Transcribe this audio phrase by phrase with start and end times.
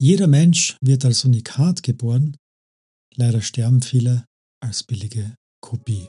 [0.00, 2.36] Jeder Mensch wird als Unikat geboren,
[3.16, 4.24] leider sterben viele
[4.60, 6.08] als billige Kopie.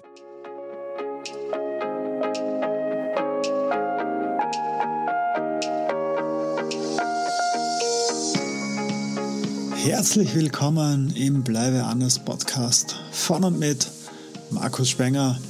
[9.76, 13.90] Herzlich willkommen im Bleibe anders Podcast von und mit
[14.52, 15.42] Markus Spenger.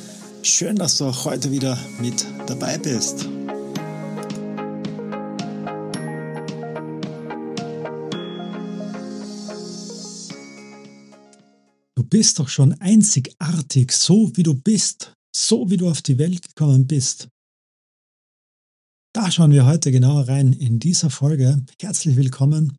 [0.43, 3.27] Schön, dass du auch heute wieder mit dabei bist.
[11.99, 16.48] Du bist doch schon einzigartig, so wie du bist, so wie du auf die Welt
[16.48, 17.27] gekommen bist.
[19.13, 21.66] Da schauen wir heute genauer rein in dieser Folge.
[21.81, 22.77] Herzlich willkommen.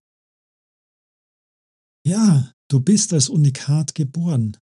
[2.07, 4.57] Ja, du bist als Unikat geboren.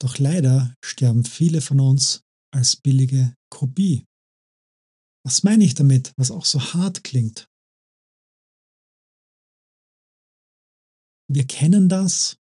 [0.00, 2.22] Doch leider sterben viele von uns
[2.54, 4.06] als billige Kopie.
[5.26, 7.46] Was meine ich damit, was auch so hart klingt?
[11.30, 12.38] Wir kennen das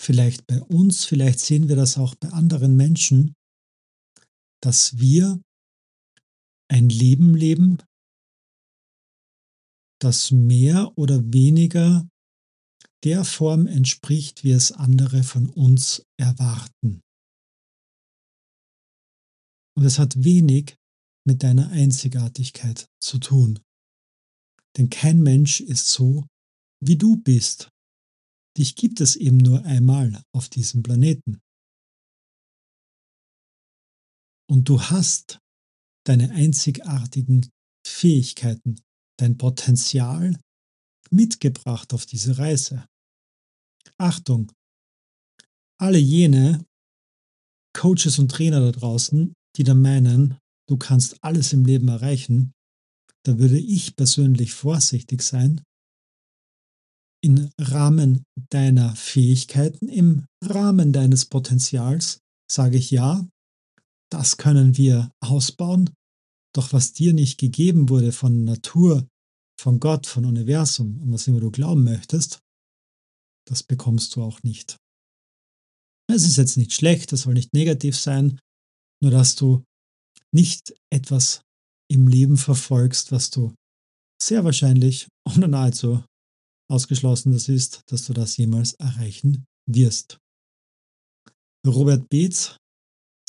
[0.00, 3.34] vielleicht bei uns, vielleicht sehen wir das auch bei anderen Menschen,
[4.62, 5.40] dass wir
[6.70, 7.78] ein Leben leben,
[10.00, 12.08] das mehr oder weniger
[13.04, 17.00] der Form entspricht, wie es andere von uns erwarten.
[19.76, 20.76] Und es hat wenig
[21.24, 23.60] mit deiner Einzigartigkeit zu tun.
[24.76, 26.26] Denn kein Mensch ist so,
[26.80, 27.68] wie du bist.
[28.58, 31.40] Dich gibt es eben nur einmal auf diesem Planeten.
[34.50, 35.38] Und du hast
[36.04, 37.48] deine einzigartigen
[37.86, 38.80] Fähigkeiten,
[39.16, 40.36] dein Potenzial
[41.10, 42.84] mitgebracht auf diese Reise.
[43.96, 44.50] Achtung,
[45.80, 46.66] alle jene
[47.74, 50.36] Coaches und Trainer da draußen, die da meinen,
[50.68, 52.52] du kannst alles im Leben erreichen,
[53.24, 55.62] da würde ich persönlich vorsichtig sein,
[57.22, 63.26] im Rahmen deiner Fähigkeiten, im Rahmen deines Potenzials sage ich ja,
[64.10, 65.90] das können wir ausbauen,
[66.54, 69.06] doch was dir nicht gegeben wurde von Natur,
[69.60, 72.40] von Gott, von Universum und was immer du glauben möchtest,
[73.46, 74.76] das bekommst du auch nicht.
[76.10, 78.40] Es ist jetzt nicht schlecht, das soll nicht negativ sein,
[79.02, 79.64] nur dass du
[80.34, 81.42] nicht etwas
[81.90, 83.54] im Leben verfolgst, was du
[84.22, 86.02] sehr wahrscheinlich oder nahezu
[86.70, 90.18] ausgeschlossen das ist, dass du das jemals erreichen wirst.
[91.66, 92.56] Robert Beetz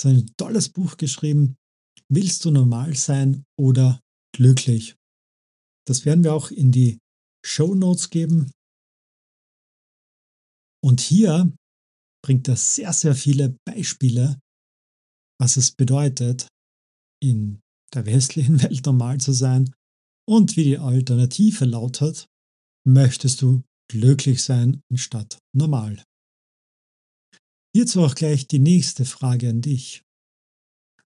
[0.02, 1.56] hat ein tolles Buch geschrieben,
[2.12, 4.02] Willst du normal sein oder
[4.36, 4.96] glücklich?
[5.88, 7.00] Das werden wir auch in die
[7.46, 8.52] Show Notes geben.
[10.84, 11.54] Und hier
[12.24, 14.40] bringt er sehr, sehr viele Beispiele,
[15.40, 16.48] was es bedeutet,
[17.22, 17.62] in
[17.94, 19.72] der westlichen Welt normal zu sein
[20.28, 22.26] und wie die Alternative lautet,
[22.94, 26.04] möchtest du glücklich sein anstatt normal.
[27.76, 30.04] Hierzu auch gleich die nächste Frage an dich.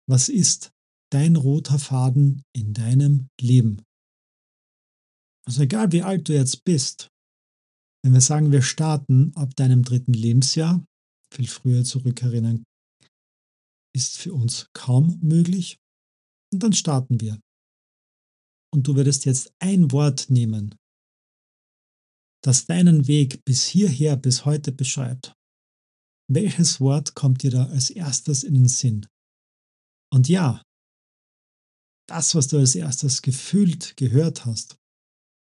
[0.08, 0.72] Was ist
[1.12, 3.84] dein roter Faden in deinem Leben?
[5.46, 7.10] Also egal wie alt du jetzt bist,
[8.04, 10.86] wenn wir sagen, wir starten ab deinem dritten Lebensjahr,
[11.32, 12.64] viel früher zurückerinnern,
[13.96, 15.78] ist für uns kaum möglich.
[16.52, 17.40] Und dann starten wir.
[18.74, 20.76] Und du würdest jetzt ein Wort nehmen,
[22.44, 25.34] das deinen Weg bis hierher, bis heute beschreibt.
[26.30, 29.08] Welches Wort kommt dir da als erstes in den Sinn?
[30.12, 30.62] Und ja,
[32.08, 34.78] das, was du als erstes gefühlt gehört hast,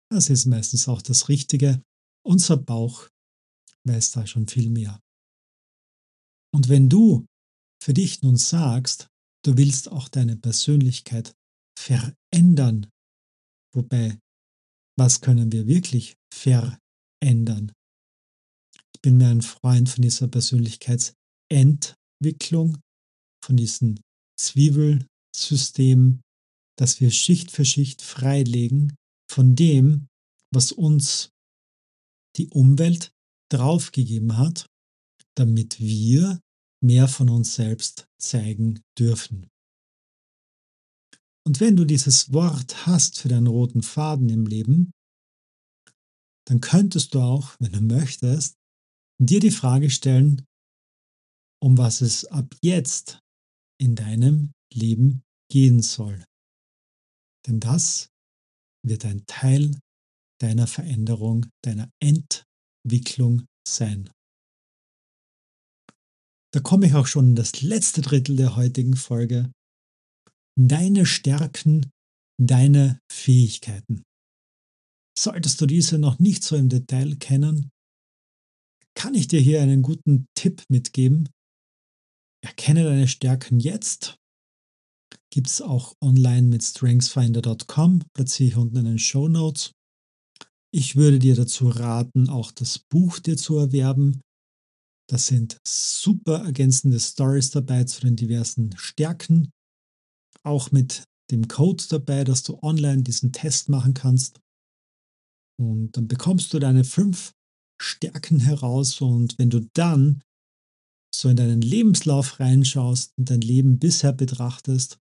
[0.09, 1.81] das ist meistens auch das Richtige.
[2.25, 3.09] Unser Bauch
[3.85, 4.99] weiß da schon viel mehr.
[6.53, 7.25] Und wenn du
[7.83, 9.07] für dich nun sagst,
[9.43, 11.35] du willst auch deine Persönlichkeit
[11.77, 12.89] verändern,
[13.75, 14.19] wobei,
[14.97, 16.82] was können wir wirklich verändern?
[17.23, 17.71] Ändern.
[18.93, 22.77] Ich bin mir ein Freund von dieser Persönlichkeitsentwicklung,
[23.43, 23.99] von diesem
[24.39, 26.21] Zwiebelsystem,
[26.77, 28.95] das wir Schicht für Schicht freilegen
[29.29, 30.07] von dem,
[30.51, 31.29] was uns
[32.37, 33.11] die Umwelt
[33.51, 34.65] draufgegeben hat,
[35.35, 36.39] damit wir
[36.83, 39.49] mehr von uns selbst zeigen dürfen.
[41.45, 44.91] Und wenn du dieses Wort hast für deinen roten Faden im Leben,
[46.47, 48.55] dann könntest du auch, wenn du möchtest,
[49.19, 50.45] dir die Frage stellen,
[51.61, 53.19] um was es ab jetzt
[53.79, 56.23] in deinem Leben gehen soll.
[57.47, 58.09] Denn das
[58.85, 59.79] wird ein Teil
[60.41, 64.09] deiner Veränderung, deiner Entwicklung sein.
[66.53, 69.51] Da komme ich auch schon in das letzte Drittel der heutigen Folge.
[70.59, 71.89] Deine Stärken,
[72.39, 74.03] deine Fähigkeiten.
[75.17, 77.69] Solltest du diese noch nicht so im Detail kennen,
[78.95, 81.29] kann ich dir hier einen guten Tipp mitgeben.
[82.43, 84.15] Erkenne deine Stärken jetzt.
[85.31, 89.71] Gibt es auch online mit strengthsfinder.com, platziere ich unten in den Show Notes.
[90.71, 94.21] Ich würde dir dazu raten, auch das Buch dir zu erwerben.
[95.09, 99.51] Da sind super ergänzende Stories dabei zu den diversen Stärken.
[100.43, 104.39] Auch mit dem Code dabei, dass du online diesen Test machen kannst.
[105.59, 107.33] Und dann bekommst du deine fünf
[107.81, 110.23] Stärken heraus und wenn du dann
[111.13, 114.97] so in deinen Lebenslauf reinschaust und dein Leben bisher betrachtest,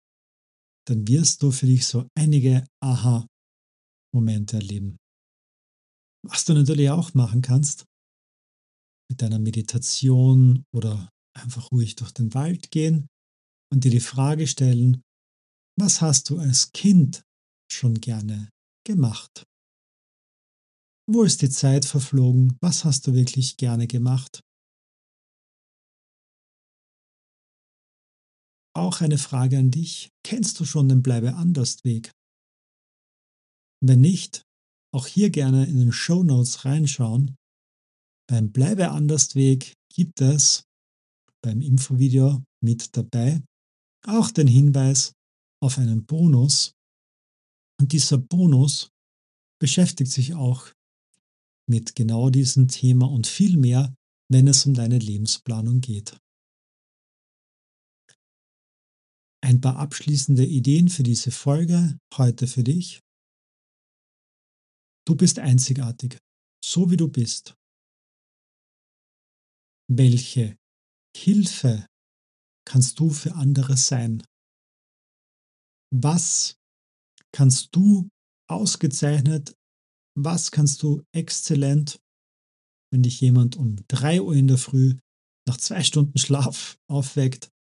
[0.89, 4.97] dann wirst du für dich so einige Aha-Momente erleben.
[6.27, 7.85] Was du natürlich auch machen kannst,
[9.11, 13.09] mit deiner Meditation oder einfach ruhig durch den Wald gehen
[13.73, 15.03] und dir die Frage stellen,
[15.79, 17.23] was hast du als Kind
[17.71, 18.51] schon gerne
[18.87, 19.45] gemacht?
[21.13, 22.57] Wo ist die Zeit verflogen?
[22.61, 24.45] Was hast du wirklich gerne gemacht?
[28.77, 30.11] Auch eine Frage an dich.
[30.25, 32.13] Kennst du schon den Bleibe anders Weg?
[33.83, 34.45] Wenn nicht,
[34.95, 37.35] auch hier gerne in den Show Notes reinschauen.
[38.29, 40.63] Beim Bleibe anders Weg gibt es
[41.43, 43.43] beim Infovideo mit dabei
[44.07, 45.13] auch den Hinweis
[45.61, 46.77] auf einen Bonus.
[47.81, 48.91] Und dieser Bonus
[49.61, 50.73] beschäftigt sich auch
[51.71, 53.95] mit genau diesem Thema und viel mehr,
[54.29, 56.19] wenn es um deine Lebensplanung geht.
[59.43, 63.01] Ein paar abschließende Ideen für diese Folge heute für dich.
[65.07, 66.19] Du bist einzigartig,
[66.63, 67.55] so wie du bist.
[69.89, 70.57] Welche
[71.17, 71.87] Hilfe
[72.67, 74.23] kannst du für andere sein?
[75.93, 76.57] Was
[77.33, 78.09] kannst du
[78.49, 79.57] ausgezeichnet,
[80.17, 82.01] was kannst du exzellent,
[82.93, 84.97] wenn dich jemand um 3 Uhr in der Früh
[85.49, 87.51] nach zwei Stunden Schlaf aufweckt,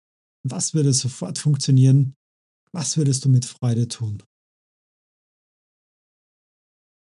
[0.47, 2.15] was würde sofort funktionieren?
[2.73, 4.23] Was würdest du mit Freude tun?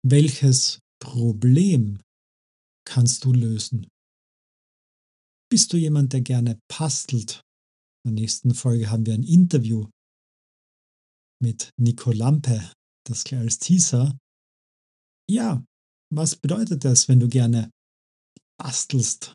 [0.04, 2.00] Welches Problem
[2.84, 3.86] kannst du lösen?
[5.50, 7.42] Bist du jemand, der gerne pastelt?
[8.04, 9.88] In der nächsten Folge haben wir ein Interview
[11.40, 12.72] mit Nico Lampe,
[13.06, 14.16] das gleich als Teaser.
[15.32, 15.64] Ja,
[16.12, 17.70] was bedeutet das, wenn du gerne
[18.60, 19.32] bastelst,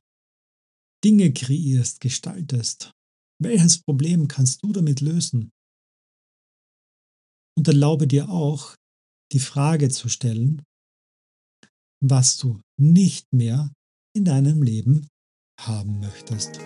[1.04, 2.92] Dinge kreierst, gestaltest?
[3.42, 5.50] Welches Problem kannst du damit lösen?
[7.58, 8.76] Und erlaube dir auch,
[9.32, 10.62] die Frage zu stellen,
[12.00, 13.74] was du nicht mehr
[14.16, 15.08] in deinem Leben
[15.60, 16.60] haben möchtest.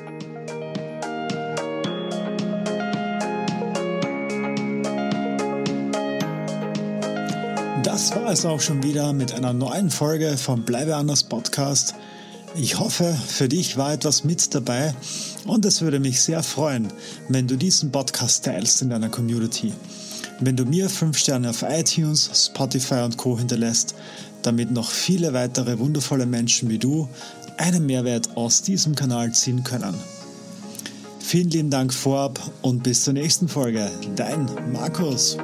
[7.91, 11.93] Das war es auch schon wieder mit einer neuen Folge vom Bleibe anders Podcast.
[12.55, 14.95] Ich hoffe, für dich war etwas mit dabei
[15.45, 16.87] und es würde mich sehr freuen,
[17.27, 19.73] wenn du diesen Podcast teilst in deiner Community.
[20.39, 23.93] Wenn du mir 5 Sterne auf iTunes, Spotify und Co hinterlässt,
[24.41, 27.09] damit noch viele weitere wundervolle Menschen wie du
[27.57, 29.95] einen Mehrwert aus diesem Kanal ziehen können.
[31.19, 33.91] Vielen lieben Dank vorab und bis zur nächsten Folge.
[34.15, 35.37] Dein Markus.